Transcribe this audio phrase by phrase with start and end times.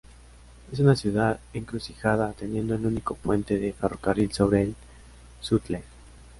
[0.71, 4.75] Es una ciudad encrucijada, teniendo el único puente de ferrocarril sobre el
[5.41, 5.83] Sutlej.